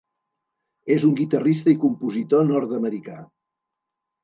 És 0.95 1.05
un 1.09 1.13
guitarrista 1.19 1.71
i 1.75 1.77
compositor 1.85 2.43
nord-americà. 2.55 3.21